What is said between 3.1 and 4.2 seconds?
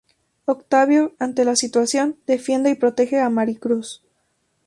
a Maricruz.